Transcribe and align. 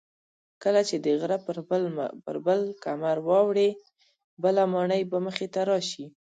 کله 0.63 0.81
چې 0.89 0.95
د 1.05 1.05
غره 1.19 1.37
پر 2.25 2.29
بل 2.45 2.61
کمر 2.83 3.17
واوړې 3.27 3.69
بله 4.43 4.63
ماڼۍ 4.73 5.01
به 5.11 5.17
مخې 5.25 5.47
ته 5.53 5.61
راشي. 5.69 6.05